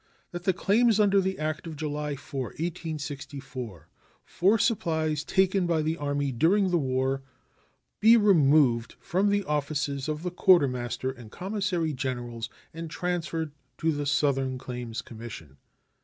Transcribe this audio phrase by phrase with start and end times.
[0.31, 3.87] That the claims under the act of July 4, 1864,
[4.25, 7.21] for supplies taken by the Army during the war
[7.99, 14.07] be removed from the offices of the Quartermaster and Commissary Generals and transferred to the
[14.07, 15.57] Southern Claims Commission.